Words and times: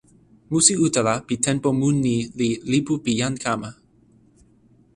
musi 0.51 0.73
utala 0.85 1.13
pi 1.27 1.35
tenpo 1.45 1.69
mun 1.79 1.95
ni 2.05 2.15
li 2.37 2.49
"lipu 2.71 2.93
pi 3.03 3.11
jan 3.19 3.35
kama". 3.43 3.69